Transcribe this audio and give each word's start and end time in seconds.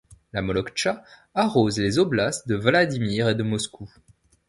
La 0.33 0.41
Moloktcha 0.41 1.03
arrose 1.35 1.77
les 1.77 1.99
oblasts 1.99 2.47
de 2.47 2.55
Vladimir 2.55 3.29
et 3.29 3.35
de 3.35 3.43
Moscou. 3.43 3.87